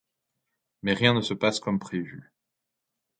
[0.81, 2.33] Mais rien ne se passe comme prévu.